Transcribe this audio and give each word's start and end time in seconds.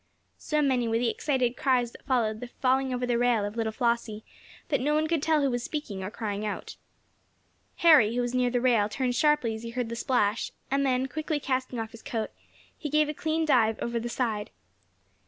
So 0.39 0.63
many 0.63 0.87
were 0.87 0.97
the 0.97 1.11
excited 1.11 1.55
cries 1.55 1.91
that 1.91 2.07
followed 2.07 2.39
the 2.39 2.47
falling 2.47 2.91
over 2.91 3.05
the 3.05 3.19
rail 3.19 3.45
of 3.45 3.55
little 3.55 3.71
Flossie, 3.71 4.23
that 4.69 4.81
no 4.81 4.95
one 4.95 5.05
could 5.05 5.21
tell 5.21 5.43
who 5.43 5.51
was 5.51 5.61
speaking, 5.61 6.03
or 6.03 6.09
crying 6.09 6.43
out. 6.43 6.75
Harry, 7.75 8.15
who 8.15 8.21
was 8.23 8.33
near 8.33 8.49
the 8.49 8.59
rail, 8.61 8.89
turned 8.89 9.13
sharply 9.13 9.53
as 9.53 9.61
he 9.61 9.69
heard 9.69 9.89
the 9.89 9.95
splash, 9.95 10.51
and 10.71 10.83
then, 10.83 11.07
quickly 11.07 11.39
casting 11.39 11.79
off 11.79 11.91
his 11.91 12.01
coat, 12.01 12.31
he 12.75 12.89
gave 12.89 13.09
a 13.09 13.13
clean 13.13 13.45
dive 13.45 13.77
over 13.79 13.99
the 13.99 14.09
side. 14.09 14.49